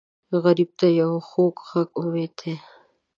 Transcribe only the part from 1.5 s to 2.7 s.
غږ امید دی